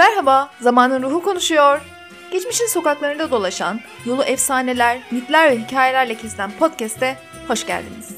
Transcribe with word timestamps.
Merhaba, 0.00 0.50
Zamanın 0.60 1.02
Ruhu 1.02 1.22
konuşuyor. 1.22 1.80
Geçmişin 2.32 2.66
sokaklarında 2.66 3.30
dolaşan, 3.30 3.80
yolu 4.06 4.22
efsaneler, 4.22 5.02
mitler 5.10 5.50
ve 5.50 5.64
hikayelerle 5.64 6.16
kesilen 6.16 6.58
podcast'e 6.58 7.16
hoş 7.48 7.66
geldiniz. 7.66 8.16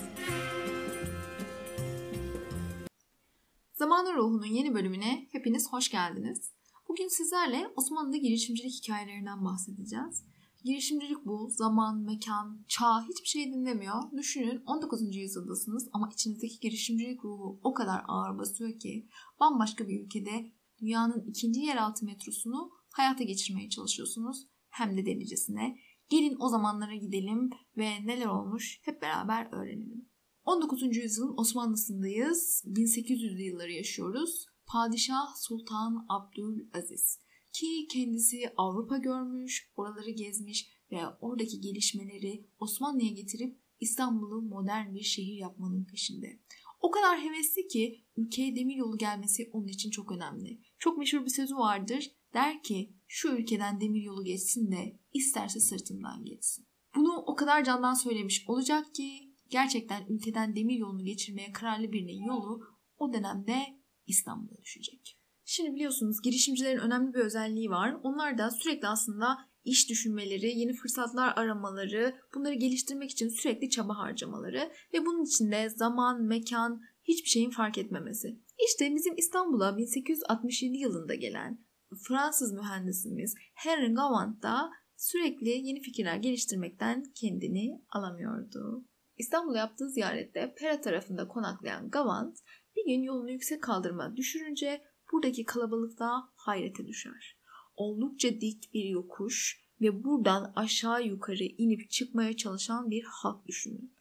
Zamanın 3.74 4.17
Ruhu'nun 4.17 4.47
yeni 4.47 4.74
bölümüne 4.74 5.29
hepiniz 5.33 5.72
hoş 5.72 5.90
geldiniz. 5.90 6.53
Bugün 6.88 7.08
sizlerle 7.08 7.69
Osmanlı'da 7.76 8.17
girişimcilik 8.17 8.72
hikayelerinden 8.83 9.44
bahsedeceğiz. 9.44 10.24
Girişimcilik 10.64 11.26
bu. 11.26 11.49
Zaman, 11.51 11.99
mekan, 11.99 12.64
çağ 12.69 13.03
hiçbir 13.08 13.28
şey 13.28 13.53
dinlemiyor. 13.53 14.03
Düşünün 14.17 14.62
19. 14.67 15.17
yüzyıldasınız 15.17 15.88
ama 15.92 16.10
içinizdeki 16.12 16.60
girişimcilik 16.60 17.24
ruhu 17.24 17.60
o 17.62 17.74
kadar 17.74 18.02
ağır 18.09 18.38
basıyor 18.38 18.78
ki 18.78 19.09
bambaşka 19.41 19.88
bir 19.88 20.05
ülkede 20.05 20.52
dünyanın 20.83 21.24
ikinci 21.27 21.60
yeraltı 21.60 22.05
metrosunu 22.05 22.70
hayata 22.91 23.25
geçirmeye 23.25 23.69
çalışıyorsunuz. 23.69 24.47
Hem 24.70 24.97
de 24.97 25.07
delicesine. 25.07 25.79
Gelin 26.09 26.37
o 26.41 26.48
zamanlara 26.48 26.95
gidelim 26.95 27.51
ve 27.77 28.07
neler 28.07 28.27
olmuş 28.27 28.80
hep 28.83 29.02
beraber 29.02 29.48
öğrenelim. 29.52 30.09
19. 30.45 30.97
yüzyılın 30.97 31.34
Osmanlısındayız. 31.37 32.65
1800'lü 32.66 33.43
yılları 33.43 33.73
yaşıyoruz. 33.73 34.47
Padişah 34.66 35.37
Sultan 35.37 36.07
Abdülaziz 36.09 37.19
ki 37.52 37.87
kendisi 37.93 38.52
Avrupa 38.57 38.96
görmüş, 38.96 39.71
oraları 39.77 40.10
gezmiş 40.10 40.69
ve 40.93 41.01
oradaki 41.21 41.60
gelişmeleri 41.60 42.46
Osmanlı'ya 42.59 43.10
getirip 43.10 43.59
İstanbul'u 43.80 44.43
modern 44.43 44.95
bir 44.95 45.02
şehir 45.02 45.37
yapmanın 45.37 45.85
peşinde. 45.85 46.41
O 46.80 46.91
kadar 46.91 47.21
hevesli 47.21 47.69
ki 47.69 48.05
ülkeye 48.16 48.57
demir 48.57 48.77
yolu 48.77 48.99
gelmesi 48.99 49.51
onun 49.52 49.69
için 49.69 49.91
çok 49.91 50.12
önemli. 50.12 50.60
Çok 50.83 50.99
meşhur 50.99 51.25
bir 51.25 51.31
sözü 51.31 51.57
vardır. 51.57 52.11
Der 52.35 52.63
ki 52.63 52.93
şu 53.09 53.29
ülkeden 53.29 53.80
demir 53.80 54.02
yolu 54.02 54.25
geçsin 54.25 54.73
de 54.73 54.99
isterse 55.13 55.61
sırtımdan 55.61 56.24
geçsin. 56.24 56.66
Bunu 56.97 57.16
o 57.27 57.35
kadar 57.35 57.65
candan 57.65 57.95
söylemiş 57.95 58.45
olacak 58.49 58.95
ki 58.95 59.33
gerçekten 59.49 60.07
ülkeden 60.09 60.57
demir 60.57 60.79
yolunu 60.79 61.05
geçirmeye 61.05 61.52
kararlı 61.52 61.93
birinin 61.93 62.27
yolu 62.27 62.61
o 62.99 63.13
dönemde 63.13 63.59
İstanbul'a 64.06 64.58
düşecek. 64.62 65.19
Şimdi 65.44 65.74
biliyorsunuz 65.74 66.22
girişimcilerin 66.22 66.78
önemli 66.78 67.14
bir 67.14 67.19
özelliği 67.19 67.70
var. 67.70 67.96
Onlar 68.02 68.39
da 68.39 68.50
sürekli 68.50 68.89
aslında 68.89 69.39
iş 69.64 69.91
düşünmeleri, 69.91 70.58
yeni 70.58 70.72
fırsatlar 70.72 71.33
aramaları, 71.36 72.14
bunları 72.34 72.55
geliştirmek 72.55 73.11
için 73.11 73.28
sürekli 73.28 73.70
çaba 73.70 73.98
harcamaları 73.98 74.72
ve 74.94 75.06
bunun 75.06 75.24
içinde 75.24 75.70
zaman, 75.70 76.22
mekan, 76.22 76.80
hiçbir 77.05 77.28
şeyin 77.28 77.50
fark 77.50 77.78
etmemesi. 77.78 78.41
İşte 78.67 78.95
bizim 78.95 79.14
İstanbul'a 79.17 79.77
1867 79.77 80.77
yılında 80.77 81.14
gelen 81.14 81.64
Fransız 82.08 82.53
mühendisimiz 82.53 83.34
Henry 83.55 83.95
Gavant 83.95 84.42
da 84.42 84.70
sürekli 84.97 85.48
yeni 85.48 85.80
fikirler 85.80 86.17
geliştirmekten 86.17 87.05
kendini 87.14 87.83
alamıyordu. 87.89 88.84
İstanbul'a 89.17 89.58
yaptığı 89.58 89.91
ziyarette 89.91 90.55
Pera 90.58 90.80
tarafında 90.80 91.28
konaklayan 91.28 91.91
Gavant 91.91 92.39
bir 92.77 92.84
gün 92.84 93.03
yolunu 93.03 93.30
yüksek 93.30 93.62
kaldırma 93.62 94.17
düşürünce 94.17 94.83
buradaki 95.12 95.45
kalabalıkta 95.45 96.28
hayrete 96.34 96.86
düşer. 96.86 97.39
Oldukça 97.77 98.28
dik 98.41 98.75
bir 98.75 98.84
yokuş 98.84 99.62
ve 99.80 100.05
buradan 100.05 100.53
aşağı 100.56 101.06
yukarı 101.06 101.45
inip 101.45 101.91
çıkmaya 101.91 102.36
çalışan 102.36 102.91
bir 102.91 103.05
halk 103.05 103.47
düşünün. 103.47 103.97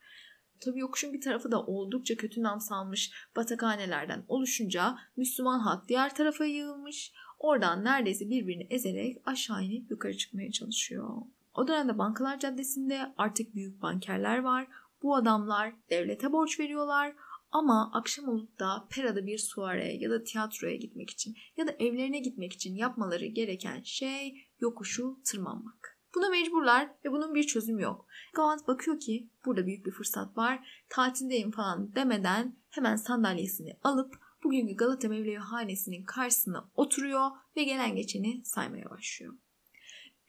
Tabi 0.62 0.80
yokuşun 0.80 1.14
bir 1.14 1.22
tarafı 1.22 1.52
da 1.52 1.66
oldukça 1.66 2.16
kötü 2.16 2.44
nam 2.44 2.62
salmış 2.62 3.12
batakhanelerden 3.36 4.24
oluşunca 4.28 4.98
Müslüman 5.18 5.60
halk 5.60 5.88
diğer 5.88 6.16
tarafa 6.16 6.46
yığılmış. 6.46 7.14
Oradan 7.40 7.84
neredeyse 7.84 8.30
birbirini 8.30 8.68
ezerek 8.70 9.18
aşağı 9.26 9.64
inip 9.64 9.92
yukarı 9.92 10.18
çıkmaya 10.18 10.52
çalışıyor. 10.52 11.10
O 11.54 11.68
dönemde 11.68 11.98
Bankalar 11.98 12.40
Caddesi'nde 12.40 13.14
artık 13.18 13.56
büyük 13.56 13.82
bankerler 13.82 14.40
var. 14.40 14.68
Bu 15.04 15.16
adamlar 15.16 15.74
devlete 15.90 16.32
borç 16.32 16.60
veriyorlar 16.60 17.14
ama 17.52 17.92
akşam 17.94 18.30
olup 18.30 18.60
da 18.60 18.88
Pera'da 18.90 19.26
bir 19.26 19.38
suareye 19.38 19.98
ya 19.98 20.10
da 20.10 20.24
tiyatroya 20.24 20.76
gitmek 20.76 21.10
için 21.10 21.36
ya 21.58 21.68
da 21.68 21.72
evlerine 21.80 22.20
gitmek 22.20 22.54
için 22.54 22.76
yapmaları 22.76 23.26
gereken 23.26 23.82
şey 23.82 24.48
yokuşu 24.60 25.20
tırmanmak. 25.26 25.91
Buna 26.16 26.30
mecburlar 26.30 26.90
ve 27.06 27.12
bunun 27.12 27.36
bir 27.36 27.44
çözümü 27.44 27.82
yok. 27.82 28.08
Gavant 28.34 28.68
bakıyor 28.68 29.00
ki 29.00 29.30
burada 29.46 29.66
büyük 29.66 29.86
bir 29.86 29.92
fırsat 29.92 30.38
var. 30.38 30.84
Tatildeyim 30.90 31.52
falan 31.52 31.96
demeden 31.96 32.56
hemen 32.70 32.96
sandalyesini 32.96 33.78
alıp 33.84 34.16
bugünkü 34.44 34.76
Galata 34.76 35.10
Mevlevi 35.10 35.36
hanesinin 35.36 36.04
karşısına 36.04 36.70
oturuyor 36.76 37.30
ve 37.58 37.64
gelen 37.64 37.96
geçeni 37.96 38.42
saymaya 38.46 38.90
başlıyor. 38.90 39.34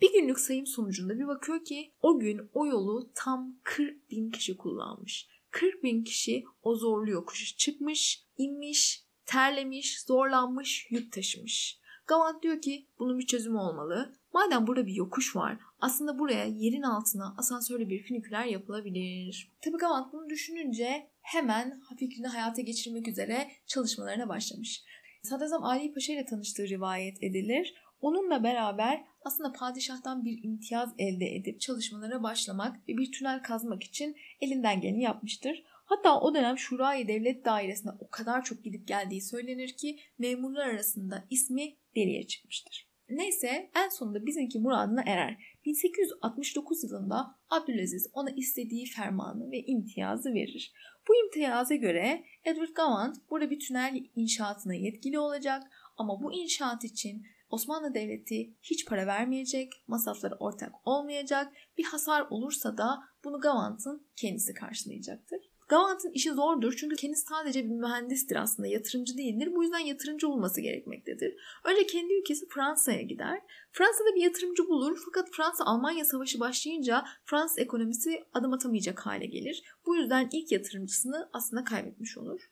Bir 0.00 0.12
günlük 0.12 0.40
sayım 0.40 0.66
sonucunda 0.66 1.18
bir 1.18 1.26
bakıyor 1.26 1.64
ki 1.64 1.92
o 2.02 2.18
gün 2.18 2.50
o 2.54 2.66
yolu 2.66 3.10
tam 3.14 3.56
40 3.62 4.10
bin 4.10 4.30
kişi 4.30 4.56
kullanmış. 4.56 5.28
40 5.50 5.82
bin 5.82 6.04
kişi 6.04 6.44
o 6.62 6.74
zorlu 6.74 7.10
yokuşu 7.10 7.56
çıkmış, 7.56 8.24
inmiş, 8.36 9.04
terlemiş, 9.26 10.02
zorlanmış, 10.02 10.86
yük 10.90 11.12
taşımış. 11.12 11.81
Gavant 12.12 12.42
diyor 12.42 12.60
ki 12.60 12.86
bunun 12.98 13.18
bir 13.18 13.26
çözümü 13.26 13.58
olmalı. 13.58 14.12
Madem 14.32 14.66
burada 14.66 14.86
bir 14.86 14.94
yokuş 14.94 15.36
var 15.36 15.58
aslında 15.82 16.18
buraya 16.18 16.44
yerin 16.44 16.82
altına 16.82 17.34
asansörlü 17.38 17.88
bir 17.88 18.02
finiküler 18.02 18.44
yapılabilir. 18.44 19.52
Tabi 19.60 19.76
Gavant 19.76 20.12
bunu 20.12 20.30
düşününce 20.30 21.10
hemen 21.20 21.80
fikrini 21.98 22.26
hayata 22.26 22.62
geçirmek 22.62 23.08
üzere 23.08 23.50
çalışmalarına 23.66 24.28
başlamış. 24.28 24.84
Sadrazam 25.22 25.64
Ali 25.64 25.94
Paşa 25.94 26.12
ile 26.12 26.24
tanıştığı 26.24 26.68
rivayet 26.68 27.22
edilir. 27.22 27.74
Onunla 28.00 28.42
beraber 28.42 29.04
aslında 29.24 29.52
padişahtan 29.52 30.24
bir 30.24 30.44
imtiyaz 30.44 30.94
elde 30.98 31.26
edip 31.26 31.60
çalışmalara 31.60 32.22
başlamak 32.22 32.88
ve 32.88 32.96
bir 32.96 33.12
tünel 33.12 33.42
kazmak 33.42 33.82
için 33.82 34.16
elinden 34.40 34.80
geleni 34.80 35.02
yapmıştır. 35.02 35.64
Hatta 35.84 36.20
o 36.20 36.34
dönem 36.34 36.58
Şurayı 36.58 37.08
Devlet 37.08 37.44
Dairesi'ne 37.44 37.92
o 38.00 38.08
kadar 38.10 38.44
çok 38.44 38.64
gidip 38.64 38.88
geldiği 38.88 39.22
söylenir 39.22 39.76
ki 39.76 39.98
memurlar 40.18 40.66
arasında 40.66 41.24
ismi 41.30 41.81
deliye 41.96 42.26
çıkmıştır. 42.26 42.92
Neyse 43.08 43.70
en 43.76 43.88
sonunda 43.88 44.26
bizimki 44.26 44.58
muradına 44.58 45.02
erer. 45.06 45.36
1869 45.64 46.84
yılında 46.84 47.38
Abdülaziz 47.50 48.10
ona 48.12 48.30
istediği 48.30 48.86
fermanı 48.86 49.50
ve 49.50 49.62
imtiyazı 49.66 50.34
verir. 50.34 50.72
Bu 51.08 51.24
imtiyaza 51.24 51.74
göre 51.74 52.24
Edward 52.44 52.74
Gavant 52.74 53.16
burada 53.30 53.50
bir 53.50 53.60
tünel 53.60 54.04
inşaatına 54.16 54.74
yetkili 54.74 55.18
olacak 55.18 55.62
ama 55.96 56.22
bu 56.22 56.32
inşaat 56.32 56.84
için 56.84 57.26
Osmanlı 57.50 57.94
Devleti 57.94 58.54
hiç 58.62 58.86
para 58.86 59.06
vermeyecek, 59.06 59.72
masrafları 59.86 60.34
ortak 60.34 60.72
olmayacak. 60.84 61.52
Bir 61.78 61.84
hasar 61.84 62.26
olursa 62.30 62.78
da 62.78 62.98
bunu 63.24 63.40
Gavant'ın 63.40 64.06
kendisi 64.16 64.54
karşılayacaktır. 64.54 65.51
Gavant'ın 65.72 66.12
işi 66.12 66.30
zordur 66.32 66.76
çünkü 66.76 66.96
kendisi 66.96 67.26
sadece 67.26 67.64
bir 67.64 67.70
mühendistir 67.70 68.36
aslında, 68.36 68.68
yatırımcı 68.68 69.16
değildir. 69.16 69.52
Bu 69.54 69.62
yüzden 69.62 69.78
yatırımcı 69.78 70.28
olması 70.28 70.60
gerekmektedir. 70.60 71.34
Önce 71.64 71.86
kendi 71.86 72.14
ülkesi 72.14 72.48
Fransa'ya 72.48 73.02
gider. 73.02 73.40
Fransa'da 73.72 74.14
bir 74.14 74.22
yatırımcı 74.22 74.68
bulur 74.68 74.98
fakat 75.04 75.30
Fransa-Almanya 75.30 76.04
savaşı 76.04 76.40
başlayınca 76.40 77.04
Fransız 77.24 77.58
ekonomisi 77.58 78.24
adım 78.32 78.52
atamayacak 78.52 79.06
hale 79.06 79.26
gelir. 79.26 79.62
Bu 79.86 79.96
yüzden 79.96 80.28
ilk 80.32 80.52
yatırımcısını 80.52 81.30
aslında 81.32 81.64
kaybetmiş 81.64 82.18
olur. 82.18 82.50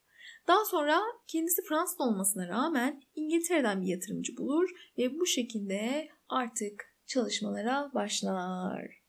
Daha 0.48 0.64
sonra 0.64 1.00
kendisi 1.26 1.62
Fransız 1.62 2.00
olmasına 2.00 2.48
rağmen 2.48 3.02
İngiltere'den 3.14 3.82
bir 3.82 3.86
yatırımcı 3.86 4.36
bulur 4.36 4.70
ve 4.98 5.18
bu 5.20 5.26
şekilde 5.26 6.08
artık 6.28 6.84
çalışmalara 7.06 7.90
başlar. 7.94 8.99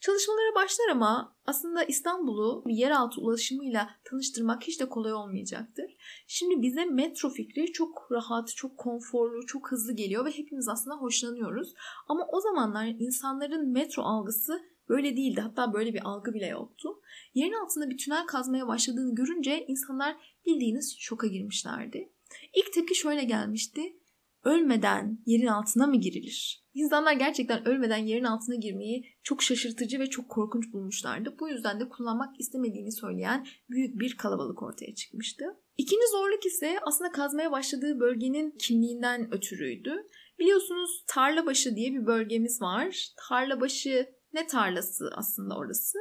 Çalışmalara 0.00 0.54
başlar 0.54 0.88
ama 0.88 1.36
aslında 1.46 1.84
İstanbul'u 1.84 2.64
yeraltı 2.66 3.20
ulaşımıyla 3.20 3.90
tanıştırmak 4.04 4.62
hiç 4.62 4.80
de 4.80 4.88
kolay 4.88 5.12
olmayacaktır. 5.12 5.96
Şimdi 6.26 6.62
bize 6.62 6.84
metro 6.84 7.30
fikri 7.30 7.72
çok 7.72 8.08
rahat, 8.12 8.48
çok 8.56 8.78
konforlu, 8.78 9.46
çok 9.46 9.70
hızlı 9.70 9.92
geliyor 9.92 10.24
ve 10.24 10.30
hepimiz 10.30 10.68
aslında 10.68 10.96
hoşlanıyoruz. 10.96 11.74
Ama 12.08 12.26
o 12.32 12.40
zamanlar 12.40 12.86
insanların 12.86 13.68
metro 13.68 14.02
algısı 14.02 14.62
böyle 14.88 15.16
değildi. 15.16 15.40
Hatta 15.40 15.72
böyle 15.72 15.94
bir 15.94 16.08
algı 16.08 16.34
bile 16.34 16.46
yoktu. 16.46 17.00
Yerin 17.34 17.64
altında 17.64 17.90
bir 17.90 17.98
tünel 17.98 18.26
kazmaya 18.26 18.66
başladığını 18.66 19.14
görünce 19.14 19.66
insanlar 19.66 20.16
bildiğiniz 20.46 20.96
şoka 20.98 21.26
girmişlerdi. 21.26 22.12
İlk 22.54 22.72
tepki 22.72 22.94
şöyle 22.94 23.24
gelmişti. 23.24 23.97
Ölmeden 24.44 25.18
yerin 25.26 25.46
altına 25.46 25.86
mı 25.86 25.96
girilir? 25.96 26.64
İnsanlar 26.74 27.12
gerçekten 27.12 27.68
ölmeden 27.68 27.96
yerin 27.96 28.24
altına 28.24 28.54
girmeyi 28.54 29.04
çok 29.22 29.42
şaşırtıcı 29.42 29.98
ve 29.98 30.06
çok 30.06 30.28
korkunç 30.28 30.72
bulmuşlardı. 30.72 31.36
Bu 31.40 31.48
yüzden 31.48 31.80
de 31.80 31.88
kullanmak 31.88 32.40
istemediğini 32.40 32.92
söyleyen 32.92 33.46
büyük 33.70 34.00
bir 34.00 34.16
kalabalık 34.16 34.62
ortaya 34.62 34.94
çıkmıştı. 34.94 35.44
İkinci 35.76 36.06
zorluk 36.12 36.46
ise 36.46 36.78
aslında 36.82 37.12
kazmaya 37.12 37.52
başladığı 37.52 38.00
bölgenin 38.00 38.50
kimliğinden 38.58 39.34
ötürüydü. 39.34 40.06
Biliyorsunuz 40.38 41.04
Tarlabaşı 41.06 41.76
diye 41.76 41.92
bir 41.92 42.06
bölgemiz 42.06 42.62
var. 42.62 43.08
Tarlabaşı 43.28 44.06
ne 44.32 44.46
tarlası 44.46 45.10
aslında 45.14 45.56
orası? 45.56 45.98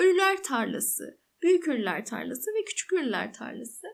Ölüler 0.00 0.42
tarlası, 0.42 1.18
Büyük 1.42 1.68
Ölüler 1.68 2.06
tarlası 2.06 2.50
ve 2.50 2.64
Küçük 2.64 2.92
Ölüler 2.92 3.32
tarlası. 3.32 3.86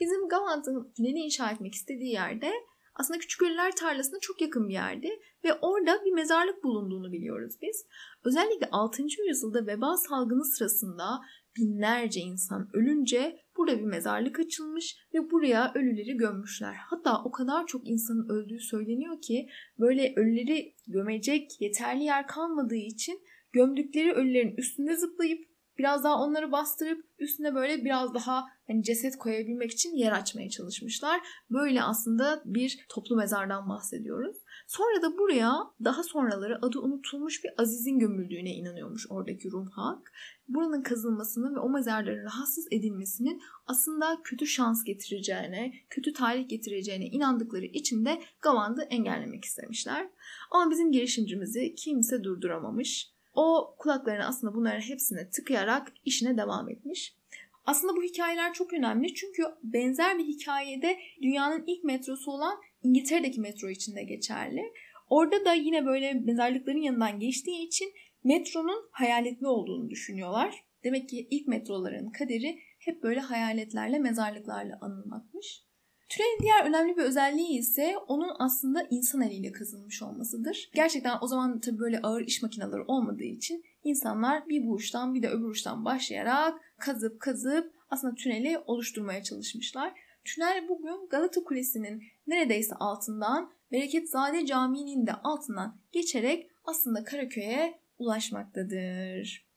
Bizim 0.00 0.28
Gavant'ın 0.28 0.92
tüneli 0.96 1.18
inşa 1.18 1.50
etmek 1.50 1.74
istediği 1.74 2.12
yerde 2.12 2.52
aslında 2.98 3.18
Küçük 3.18 3.42
Ölüler 3.42 3.76
Tarlası'na 3.76 4.20
çok 4.20 4.40
yakın 4.40 4.68
bir 4.68 4.72
yerde 4.72 5.08
ve 5.44 5.54
orada 5.54 6.04
bir 6.04 6.12
mezarlık 6.12 6.64
bulunduğunu 6.64 7.12
biliyoruz 7.12 7.54
biz. 7.62 7.86
Özellikle 8.24 8.68
6. 8.72 9.02
yüzyılda 9.28 9.66
veba 9.66 9.96
salgını 9.96 10.44
sırasında 10.44 11.20
binlerce 11.56 12.20
insan 12.20 12.70
ölünce 12.72 13.40
burada 13.56 13.78
bir 13.78 13.84
mezarlık 13.84 14.40
açılmış 14.40 14.96
ve 15.14 15.30
buraya 15.30 15.72
ölüleri 15.74 16.16
gömmüşler. 16.16 16.74
Hatta 16.74 17.22
o 17.24 17.30
kadar 17.30 17.66
çok 17.66 17.88
insanın 17.88 18.28
öldüğü 18.28 18.60
söyleniyor 18.60 19.20
ki 19.20 19.48
böyle 19.78 20.12
ölüleri 20.16 20.74
gömecek 20.86 21.60
yeterli 21.60 22.04
yer 22.04 22.26
kalmadığı 22.26 22.74
için 22.74 23.20
gömdükleri 23.52 24.12
ölülerin 24.12 24.56
üstünde 24.56 24.96
zıplayıp 24.96 25.48
biraz 25.78 26.04
daha 26.04 26.22
onları 26.22 26.52
bastırıp 26.52 27.04
üstüne 27.18 27.54
böyle 27.54 27.84
biraz 27.84 28.14
daha 28.14 28.44
hani 28.66 28.82
ceset 28.82 29.18
koyabilmek 29.18 29.70
için 29.70 29.96
yer 29.96 30.12
açmaya 30.12 30.50
çalışmışlar. 30.50 31.20
Böyle 31.50 31.82
aslında 31.82 32.42
bir 32.44 32.86
toplu 32.88 33.16
mezardan 33.16 33.68
bahsediyoruz. 33.68 34.36
Sonra 34.66 35.02
da 35.02 35.18
buraya 35.18 35.52
daha 35.84 36.02
sonraları 36.02 36.58
adı 36.62 36.80
unutulmuş 36.80 37.44
bir 37.44 37.50
Aziz'in 37.58 37.98
gömüldüğüne 37.98 38.54
inanıyormuş 38.54 39.06
oradaki 39.10 39.50
Rum 39.50 39.66
halk. 39.66 40.12
Buranın 40.48 40.82
kazılmasının 40.82 41.54
ve 41.54 41.58
o 41.58 41.70
mezarların 41.70 42.24
rahatsız 42.24 42.66
edilmesinin 42.70 43.42
aslında 43.66 44.18
kötü 44.24 44.46
şans 44.46 44.84
getireceğine, 44.84 45.72
kötü 45.90 46.12
tarih 46.12 46.48
getireceğine 46.48 47.06
inandıkları 47.06 47.64
için 47.64 48.04
de 48.04 48.22
Gavand'ı 48.42 48.82
engellemek 48.82 49.44
istemişler. 49.44 50.10
Ama 50.50 50.70
bizim 50.70 50.92
girişimcimizi 50.92 51.74
kimse 51.74 52.24
durduramamış. 52.24 53.17
O 53.38 53.74
kulaklarını 53.78 54.26
aslında 54.26 54.54
bunların 54.54 54.80
hepsine 54.80 55.30
tıkayarak 55.30 55.92
işine 56.04 56.36
devam 56.36 56.68
etmiş. 56.68 57.16
Aslında 57.64 57.96
bu 57.96 58.02
hikayeler 58.02 58.52
çok 58.52 58.72
önemli 58.72 59.14
çünkü 59.14 59.42
benzer 59.62 60.18
bir 60.18 60.24
hikayede 60.24 60.98
dünyanın 61.22 61.64
ilk 61.66 61.84
metrosu 61.84 62.30
olan 62.30 62.58
İngiltere'deki 62.82 63.40
metro 63.40 63.68
için 63.68 63.96
de 63.96 64.02
geçerli. 64.02 64.72
Orada 65.10 65.44
da 65.44 65.52
yine 65.54 65.86
böyle 65.86 66.12
mezarlıkların 66.14 66.82
yanından 66.82 67.20
geçtiği 67.20 67.66
için 67.66 67.92
metronun 68.24 68.88
hayaletli 68.90 69.46
olduğunu 69.46 69.90
düşünüyorlar. 69.90 70.64
Demek 70.84 71.08
ki 71.08 71.28
ilk 71.30 71.46
metroların 71.46 72.10
kaderi 72.10 72.58
hep 72.78 73.02
böyle 73.02 73.20
hayaletlerle, 73.20 73.98
mezarlıklarla 73.98 74.78
anılmakmış. 74.80 75.67
Tünelin 76.08 76.38
diğer 76.42 76.64
önemli 76.64 76.96
bir 76.96 77.02
özelliği 77.02 77.58
ise 77.58 77.96
onun 78.06 78.36
aslında 78.38 78.86
insan 78.90 79.20
eliyle 79.20 79.52
kazılmış 79.52 80.02
olmasıdır. 80.02 80.70
Gerçekten 80.74 81.18
o 81.20 81.26
zaman 81.26 81.60
tabii 81.60 81.78
böyle 81.78 82.00
ağır 82.02 82.20
iş 82.20 82.42
makineleri 82.42 82.82
olmadığı 82.86 83.24
için 83.24 83.64
insanlar 83.84 84.48
bir 84.48 84.66
bu 84.66 84.72
uçtan 84.72 85.14
bir 85.14 85.22
de 85.22 85.28
öbür 85.28 85.48
uçtan 85.48 85.84
başlayarak 85.84 86.60
kazıp 86.78 87.20
kazıp 87.20 87.72
aslında 87.90 88.14
tüneli 88.14 88.58
oluşturmaya 88.58 89.22
çalışmışlar. 89.22 89.92
Tünel 90.24 90.68
bugün 90.68 91.08
Galata 91.10 91.44
Kulesi'nin 91.44 92.02
neredeyse 92.26 92.74
altından 92.74 93.52
Bereketzade 93.72 94.46
Camii'nin 94.46 95.06
de 95.06 95.12
altından 95.12 95.76
geçerek 95.92 96.50
aslında 96.64 97.04
Karaköy'e 97.04 97.78
ulaşmaktadır. 97.98 99.47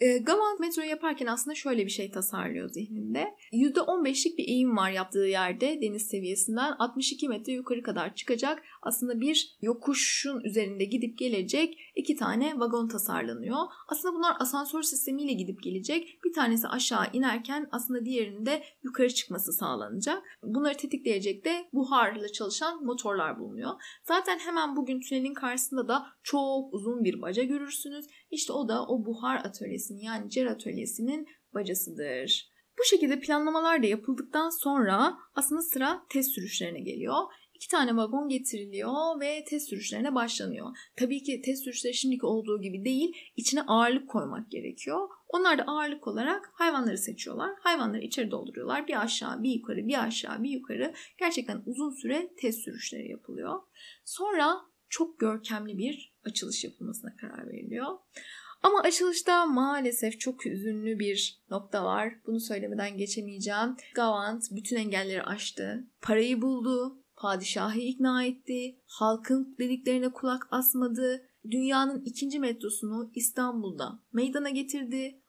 E, 0.00 0.18
Gavant 0.18 0.60
metro 0.60 0.82
yaparken 0.82 1.26
aslında 1.26 1.54
şöyle 1.54 1.86
bir 1.86 1.90
şey 1.90 2.10
tasarlıyor 2.10 2.68
zihninde. 2.68 3.34
%15'lik 3.52 4.38
bir 4.38 4.48
eğim 4.48 4.76
var 4.76 4.90
yaptığı 4.90 5.18
yerde 5.18 5.78
deniz 5.82 6.06
seviyesinden 6.06 6.72
62 6.78 7.28
metre 7.28 7.52
yukarı 7.52 7.82
kadar 7.82 8.14
çıkacak. 8.14 8.62
Aslında 8.82 9.20
bir 9.20 9.56
yokuşun 9.62 10.40
üzerinde 10.40 10.84
gidip 10.84 11.18
gelecek 11.18 11.78
iki 11.94 12.16
tane 12.16 12.60
vagon 12.60 12.88
tasarlanıyor. 12.88 13.56
Aslında 13.88 14.14
bunlar 14.14 14.36
asansör 14.40 14.82
sistemiyle 14.82 15.32
gidip 15.32 15.62
gelecek. 15.62 16.18
Bir 16.24 16.32
tanesi 16.32 16.68
aşağı 16.68 17.04
inerken 17.12 17.68
aslında 17.72 18.04
diğerinde 18.04 18.62
yukarı 18.82 19.14
çıkması 19.14 19.52
sağlanacak. 19.52 20.22
Bunları 20.42 20.76
tetikleyecek 20.76 21.44
de 21.44 21.68
buharla 21.72 22.28
çalışan 22.28 22.84
motorlar 22.84 23.40
bulunuyor. 23.40 23.70
Zaten 24.04 24.38
hemen 24.38 24.76
bugün 24.76 25.00
tünelin 25.00 25.34
karşısında 25.34 25.88
da 25.88 26.06
çok 26.22 26.74
uzun 26.74 27.04
bir 27.04 27.22
baca 27.22 27.42
görürsünüz. 27.42 28.06
İşte 28.30 28.52
o 28.52 28.68
da 28.68 28.86
o 28.86 29.06
buhar 29.06 29.36
atölyesinin 29.86 30.00
yani 30.00 30.30
cer 30.30 30.46
atölyesinin 30.46 31.28
bacasıdır. 31.54 32.50
Bu 32.78 32.84
şekilde 32.84 33.20
planlamalar 33.20 33.82
da 33.82 33.86
yapıldıktan 33.86 34.50
sonra 34.50 35.16
aslında 35.34 35.62
sıra 35.62 36.02
test 36.08 36.30
sürüşlerine 36.30 36.80
geliyor. 36.80 37.14
İki 37.54 37.68
tane 37.68 37.96
vagon 37.96 38.28
getiriliyor 38.28 39.20
ve 39.20 39.44
test 39.48 39.68
sürüşlerine 39.68 40.14
başlanıyor. 40.14 40.76
Tabii 40.96 41.22
ki 41.22 41.42
test 41.44 41.64
sürüşleri 41.64 41.94
şimdiki 41.94 42.26
olduğu 42.26 42.60
gibi 42.60 42.84
değil, 42.84 43.16
içine 43.36 43.62
ağırlık 43.62 44.08
koymak 44.08 44.50
gerekiyor. 44.50 45.08
Onlar 45.28 45.58
da 45.58 45.62
ağırlık 45.62 46.06
olarak 46.06 46.50
hayvanları 46.54 46.98
seçiyorlar. 46.98 47.50
Hayvanları 47.60 48.02
içeri 48.02 48.30
dolduruyorlar. 48.30 48.88
Bir 48.88 49.02
aşağı, 49.02 49.42
bir 49.42 49.50
yukarı, 49.50 49.86
bir 49.86 50.04
aşağı, 50.04 50.42
bir 50.42 50.50
yukarı. 50.50 50.94
Gerçekten 51.18 51.62
uzun 51.66 51.90
süre 51.90 52.30
test 52.36 52.58
sürüşleri 52.64 53.10
yapılıyor. 53.10 53.60
Sonra 54.04 54.60
çok 54.88 55.18
görkemli 55.18 55.78
bir 55.78 56.16
açılış 56.24 56.64
yapılmasına 56.64 57.16
karar 57.16 57.48
veriliyor. 57.48 57.86
Ama 58.62 58.80
açılışta 58.80 59.46
maalesef 59.46 60.20
çok 60.20 60.46
üzünlü 60.46 60.98
bir 60.98 61.42
nokta 61.50 61.84
var. 61.84 62.14
Bunu 62.26 62.40
söylemeden 62.40 62.96
geçemeyeceğim. 62.96 63.76
Gavant 63.94 64.42
bütün 64.50 64.76
engelleri 64.76 65.22
aştı. 65.22 65.84
Parayı 66.02 66.42
buldu. 66.42 67.02
Padişahı 67.16 67.78
ikna 67.78 68.24
etti. 68.24 68.80
Halkın 68.86 69.56
dediklerine 69.58 70.12
kulak 70.12 70.48
asmadı. 70.50 71.28
Dünyanın 71.50 72.02
ikinci 72.04 72.40
metrosunu 72.40 73.10
İstanbul'da 73.14 73.98
meydana 74.12 74.50
getirdi. 74.50 75.20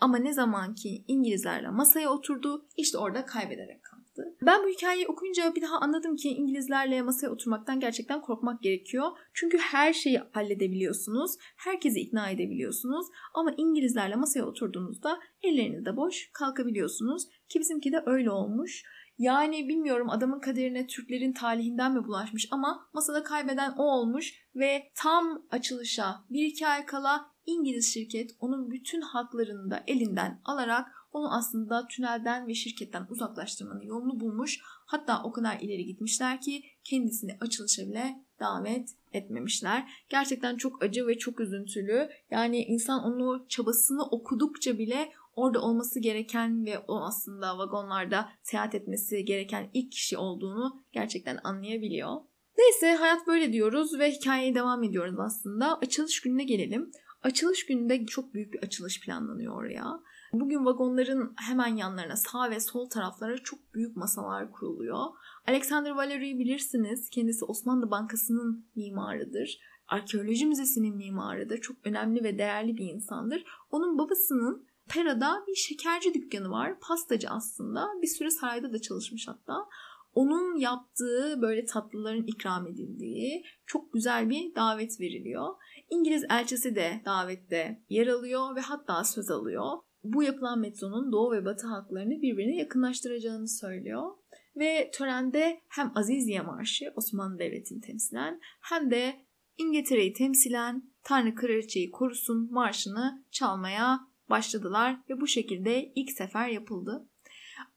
Ama 0.00 0.18
ne 0.18 0.32
zaman 0.32 0.74
ki 0.74 1.04
İngilizlerle 1.08 1.68
masaya 1.68 2.10
oturdu 2.10 2.66
işte 2.76 2.98
orada 2.98 3.24
kaybederek 3.26 3.79
yaptı. 4.20 4.36
Ben 4.42 4.62
bu 4.64 4.68
hikayeyi 4.68 5.06
okuyunca 5.06 5.54
bir 5.54 5.62
daha 5.62 5.78
anladım 5.78 6.16
ki 6.16 6.28
İngilizlerle 6.28 7.02
masaya 7.02 7.28
oturmaktan 7.28 7.80
gerçekten 7.80 8.20
korkmak 8.20 8.62
gerekiyor. 8.62 9.06
Çünkü 9.34 9.58
her 9.58 9.92
şeyi 9.92 10.18
halledebiliyorsunuz. 10.32 11.36
Herkesi 11.56 12.00
ikna 12.00 12.30
edebiliyorsunuz. 12.30 13.06
Ama 13.34 13.54
İngilizlerle 13.56 14.16
masaya 14.16 14.42
oturduğunuzda 14.42 15.18
ellerinizde 15.42 15.96
boş 15.96 16.30
kalkabiliyorsunuz. 16.32 17.28
Ki 17.48 17.60
bizimki 17.60 17.92
de 17.92 18.02
öyle 18.06 18.30
olmuş. 18.30 18.82
Yani 19.18 19.68
bilmiyorum 19.68 20.10
adamın 20.10 20.40
kaderine 20.40 20.86
Türklerin 20.86 21.32
talihinden 21.32 21.92
mi 21.92 22.04
bulaşmış 22.04 22.48
ama 22.50 22.88
masada 22.92 23.22
kaybeden 23.22 23.74
o 23.78 23.82
olmuş 23.82 24.34
ve 24.54 24.90
tam 24.94 25.42
açılışa 25.50 26.24
bir 26.30 26.46
iki 26.46 26.66
ay 26.66 26.86
kala 26.86 27.30
İngiliz 27.50 27.94
şirket 27.94 28.30
onun 28.40 28.70
bütün 28.70 29.00
haklarını 29.00 29.70
da 29.70 29.84
elinden 29.86 30.40
alarak 30.44 30.86
onu 31.12 31.34
aslında 31.34 31.86
tünelden 31.86 32.48
ve 32.48 32.54
şirketten 32.54 33.06
uzaklaştırmanın 33.10 33.82
yolunu 33.82 34.20
bulmuş. 34.20 34.60
Hatta 34.64 35.22
o 35.22 35.32
kadar 35.32 35.60
ileri 35.60 35.84
gitmişler 35.84 36.40
ki 36.40 36.62
kendisini 36.84 37.36
açılışa 37.40 37.82
bile 37.82 38.24
davet 38.40 38.88
etmemişler. 39.12 39.90
Gerçekten 40.08 40.56
çok 40.56 40.82
acı 40.82 41.06
ve 41.06 41.18
çok 41.18 41.40
üzüntülü. 41.40 42.08
Yani 42.30 42.62
insan 42.62 43.04
onu 43.04 43.46
çabasını 43.48 44.02
okudukça 44.02 44.78
bile 44.78 45.12
orada 45.36 45.62
olması 45.62 46.00
gereken 46.00 46.64
ve 46.64 46.78
o 46.78 47.00
aslında 47.00 47.58
vagonlarda 47.58 48.28
seyahat 48.42 48.74
etmesi 48.74 49.24
gereken 49.24 49.70
ilk 49.74 49.92
kişi 49.92 50.18
olduğunu 50.18 50.84
gerçekten 50.92 51.38
anlayabiliyor. 51.44 52.16
Neyse 52.58 52.94
hayat 52.94 53.26
böyle 53.26 53.52
diyoruz 53.52 53.98
ve 53.98 54.10
hikayeye 54.12 54.54
devam 54.54 54.82
ediyoruz 54.82 55.18
aslında. 55.18 55.78
Açılış 55.78 56.20
gününe 56.20 56.44
gelelim. 56.44 56.90
Açılış 57.22 57.66
gününde 57.66 58.06
çok 58.06 58.34
büyük 58.34 58.52
bir 58.52 58.62
açılış 58.62 59.00
planlanıyor 59.00 59.56
oraya. 59.56 60.00
Bugün 60.32 60.64
vagonların 60.64 61.32
hemen 61.36 61.76
yanlarına 61.76 62.16
sağ 62.16 62.50
ve 62.50 62.60
sol 62.60 62.90
taraflara 62.90 63.38
çok 63.38 63.74
büyük 63.74 63.96
masalar 63.96 64.52
kuruluyor. 64.52 65.04
Alexander 65.46 65.90
Valery'yi 65.90 66.38
bilirsiniz. 66.38 67.10
Kendisi 67.10 67.44
Osmanlı 67.44 67.90
Bankası'nın 67.90 68.66
mimarıdır. 68.76 69.58
Arkeoloji 69.88 70.46
Müzesi'nin 70.46 70.96
mimarıdır. 70.96 71.60
Çok 71.60 71.76
önemli 71.84 72.24
ve 72.24 72.38
değerli 72.38 72.76
bir 72.76 72.84
insandır. 72.84 73.44
Onun 73.70 73.98
babasının 73.98 74.66
Pera'da 74.88 75.44
bir 75.48 75.54
şekerci 75.54 76.14
dükkanı 76.14 76.50
var. 76.50 76.80
Pastacı 76.80 77.30
aslında. 77.30 77.88
Bir 78.02 78.06
süre 78.06 78.30
sarayda 78.30 78.72
da 78.72 78.80
çalışmış 78.80 79.28
hatta. 79.28 79.66
Onun 80.14 80.56
yaptığı 80.56 81.38
böyle 81.42 81.64
tatlıların 81.64 82.26
ikram 82.26 82.66
edildiği 82.66 83.44
çok 83.66 83.92
güzel 83.92 84.30
bir 84.30 84.54
davet 84.54 85.00
veriliyor. 85.00 85.54
İngiliz 85.90 86.24
elçisi 86.30 86.74
de 86.74 87.02
davette 87.04 87.82
yer 87.88 88.06
alıyor 88.06 88.56
ve 88.56 88.60
hatta 88.60 89.04
söz 89.04 89.30
alıyor 89.30 89.78
bu 90.04 90.22
yapılan 90.22 90.60
metronun 90.60 91.12
doğu 91.12 91.32
ve 91.32 91.44
batı 91.44 91.66
halklarını 91.66 92.22
birbirine 92.22 92.56
yakınlaştıracağını 92.56 93.48
söylüyor. 93.48 94.10
Ve 94.56 94.90
törende 94.94 95.60
hem 95.68 95.92
Aziziye 95.94 96.40
Marşı 96.40 96.92
Osmanlı 96.96 97.38
Devleti'ni 97.38 97.80
temsilen 97.80 98.40
hem 98.60 98.90
de 98.90 99.26
İngiltere'yi 99.58 100.12
temsilen 100.12 100.90
Tanrı 101.02 101.34
Kraliçeyi 101.34 101.90
korusun 101.90 102.52
marşını 102.52 103.24
çalmaya 103.30 104.00
başladılar 104.30 104.96
ve 105.10 105.20
bu 105.20 105.26
şekilde 105.26 105.92
ilk 105.94 106.10
sefer 106.10 106.48
yapıldı. 106.48 107.09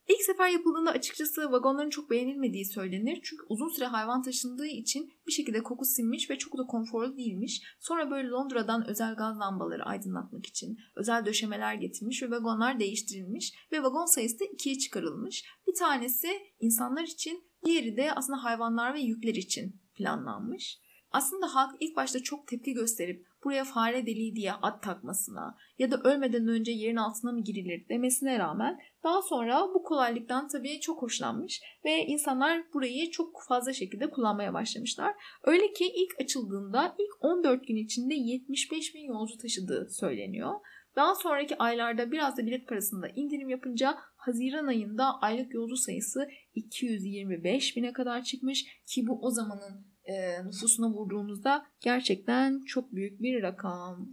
İlk 0.08 0.22
sefer 0.22 0.48
yapıldığında 0.48 0.90
açıkçası 0.90 1.52
vagonların 1.52 1.90
çok 1.90 2.10
beğenilmediği 2.10 2.64
söylenir. 2.64 3.20
Çünkü 3.22 3.44
uzun 3.48 3.68
süre 3.68 3.86
hayvan 3.86 4.22
taşındığı 4.22 4.66
için 4.66 5.12
bir 5.26 5.32
şekilde 5.32 5.62
koku 5.62 5.84
sinmiş 5.84 6.30
ve 6.30 6.38
çok 6.38 6.58
da 6.58 6.62
konforlu 6.62 7.16
değilmiş. 7.16 7.62
Sonra 7.80 8.10
böyle 8.10 8.28
Londra'dan 8.28 8.88
özel 8.88 9.14
gaz 9.14 9.38
lambaları 9.38 9.84
aydınlatmak 9.84 10.46
için 10.46 10.78
özel 10.96 11.26
döşemeler 11.26 11.74
getirmiş 11.74 12.22
ve 12.22 12.30
vagonlar 12.30 12.80
değiştirilmiş 12.80 13.54
ve 13.72 13.82
vagon 13.82 14.06
sayısı 14.06 14.40
da 14.40 14.44
ikiye 14.44 14.78
çıkarılmış. 14.78 15.44
Bir 15.66 15.74
tanesi 15.74 16.28
insanlar 16.60 17.04
için 17.04 17.44
Diğeri 17.64 17.96
de 17.96 18.12
aslında 18.12 18.44
hayvanlar 18.44 18.94
ve 18.94 19.00
yükler 19.00 19.34
için 19.34 19.80
planlanmış. 19.94 20.78
Aslında 21.14 21.54
halk 21.54 21.76
ilk 21.80 21.96
başta 21.96 22.22
çok 22.22 22.46
tepki 22.46 22.72
gösterip 22.72 23.26
buraya 23.44 23.64
fare 23.64 24.06
deliği 24.06 24.36
diye 24.36 24.52
at 24.52 24.82
takmasına 24.82 25.56
ya 25.78 25.90
da 25.90 26.00
ölmeden 26.04 26.48
önce 26.48 26.72
yerin 26.72 26.96
altına 26.96 27.32
mı 27.32 27.40
girilir 27.40 27.88
demesine 27.88 28.38
rağmen 28.38 28.78
daha 29.04 29.22
sonra 29.22 29.68
bu 29.74 29.82
kolaylıktan 29.82 30.48
tabii 30.48 30.80
çok 30.80 31.02
hoşlanmış 31.02 31.62
ve 31.84 32.06
insanlar 32.06 32.62
burayı 32.72 33.10
çok 33.10 33.42
fazla 33.48 33.72
şekilde 33.72 34.10
kullanmaya 34.10 34.54
başlamışlar. 34.54 35.14
Öyle 35.42 35.72
ki 35.72 35.92
ilk 35.96 36.20
açıldığında 36.20 36.94
ilk 36.98 37.24
14 37.24 37.66
gün 37.66 37.76
içinde 37.76 38.14
75 38.14 38.94
bin 38.94 39.04
yolcu 39.04 39.38
taşıdığı 39.38 39.90
söyleniyor. 39.90 40.54
Daha 40.96 41.14
sonraki 41.14 41.58
aylarda 41.58 42.12
biraz 42.12 42.36
da 42.36 42.46
bilet 42.46 42.68
parasında 42.68 43.08
indirim 43.08 43.48
yapınca 43.48 43.98
Haziran 44.16 44.66
ayında 44.66 45.20
aylık 45.20 45.54
yolcu 45.54 45.76
sayısı 45.76 46.28
225 46.54 47.76
bine 47.76 47.92
kadar 47.92 48.22
çıkmış 48.22 48.64
ki 48.86 49.06
bu 49.06 49.18
o 49.22 49.30
zamanın 49.30 49.93
e, 50.04 50.44
nüfusuna 50.44 50.90
vurduğumuzda 50.90 51.66
gerçekten 51.80 52.64
çok 52.64 52.92
büyük 52.92 53.22
bir 53.22 53.42
rakam. 53.42 54.08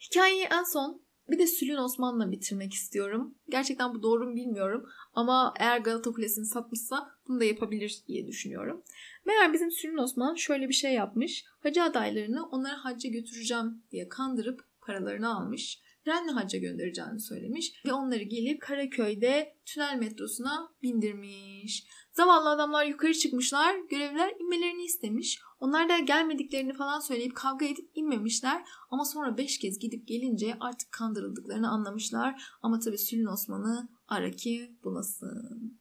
Hikayeyi 0.00 0.44
en 0.44 0.64
son 0.72 1.08
bir 1.30 1.38
de 1.38 1.46
Sülün 1.46 1.76
Osman'la 1.76 2.30
bitirmek 2.30 2.72
istiyorum. 2.72 3.34
Gerçekten 3.48 3.94
bu 3.94 4.02
doğru 4.02 4.30
mu 4.30 4.36
bilmiyorum 4.36 4.86
ama 5.12 5.54
eğer 5.58 5.78
Galata 5.78 6.10
Kulesi'ni 6.10 6.46
satmışsa 6.46 7.10
bunu 7.28 7.40
da 7.40 7.44
yapabilir 7.44 8.02
diye 8.06 8.26
düşünüyorum. 8.26 8.82
Meğer 9.26 9.52
bizim 9.52 9.70
Sülün 9.70 9.98
Osman 9.98 10.34
şöyle 10.34 10.68
bir 10.68 10.74
şey 10.74 10.94
yapmış. 10.94 11.44
Hacı 11.62 11.82
adaylarını 11.82 12.48
onlara 12.48 12.84
hacca 12.84 13.10
götüreceğim 13.10 13.82
diye 13.90 14.08
kandırıp 14.08 14.60
paralarını 14.80 15.36
almış. 15.36 15.80
Renli 16.06 16.30
hacca 16.30 16.58
göndereceğini 16.58 17.20
söylemiş 17.20 17.72
ve 17.86 17.92
onları 17.92 18.22
gelip 18.22 18.60
Karaköy'de 18.60 19.56
tünel 19.66 19.98
metrosuna 19.98 20.68
bindirmiş. 20.82 21.86
Zavallı 22.18 22.50
adamlar 22.50 22.86
yukarı 22.86 23.14
çıkmışlar, 23.14 23.76
görevliler 23.90 24.32
inmelerini 24.40 24.82
istemiş. 24.84 25.40
Onlar 25.60 25.88
da 25.88 25.98
gelmediklerini 25.98 26.72
falan 26.72 27.00
söyleyip 27.00 27.36
kavga 27.36 27.66
edip 27.66 27.90
inmemişler. 27.94 28.64
Ama 28.90 29.04
sonra 29.04 29.36
beş 29.36 29.58
kez 29.58 29.78
gidip 29.78 30.08
gelince 30.08 30.56
artık 30.60 30.92
kandırıldıklarını 30.92 31.68
anlamışlar. 31.68 32.42
Ama 32.62 32.78
tabii 32.78 32.98
Sülün 32.98 33.26
Osman'ı 33.26 33.88
ara 34.08 34.30
ki 34.30 34.76
bulasın. 34.84 35.80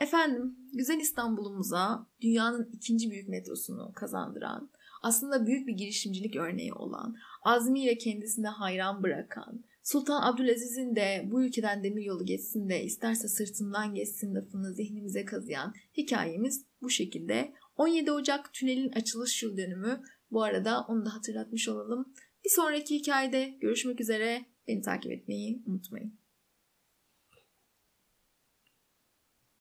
Efendim, 0.00 0.56
güzel 0.72 1.00
İstanbul'umuza 1.00 2.06
dünyanın 2.20 2.70
ikinci 2.72 3.10
büyük 3.10 3.28
metrosunu 3.28 3.92
kazandıran, 3.94 4.70
aslında 5.02 5.46
büyük 5.46 5.66
bir 5.66 5.72
girişimcilik 5.72 6.36
örneği 6.36 6.72
olan, 6.72 7.16
azmiyle 7.42 7.98
kendisine 7.98 8.48
hayran 8.48 9.02
bırakan, 9.02 9.64
Sultan 9.84 10.22
Abdülaziz'in 10.22 10.96
de 10.96 11.22
bu 11.30 11.44
ülkeden 11.44 11.84
demir 11.84 12.02
yolu 12.02 12.24
geçsin 12.24 12.68
de 12.68 12.84
isterse 12.84 13.28
sırtından 13.28 13.94
geçsin 13.94 14.34
lafını 14.34 14.74
zihnimize 14.74 15.24
kazıyan 15.24 15.74
hikayemiz 15.96 16.66
bu 16.82 16.90
şekilde. 16.90 17.52
17 17.76 18.12
Ocak 18.12 18.54
tünelin 18.54 18.92
açılış 18.92 19.42
yıl 19.42 19.56
dönümü. 19.56 20.02
Bu 20.30 20.42
arada 20.42 20.80
onu 20.88 21.06
da 21.06 21.14
hatırlatmış 21.14 21.68
olalım. 21.68 22.14
Bir 22.44 22.50
sonraki 22.50 22.94
hikayede 22.94 23.56
görüşmek 23.60 24.00
üzere. 24.00 24.44
Beni 24.68 24.82
takip 24.82 25.12
etmeyi 25.12 25.62
unutmayın. 25.66 26.23